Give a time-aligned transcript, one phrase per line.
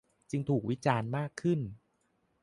[0.31, 1.59] จึงถูกวิจารณ์มากขึ้น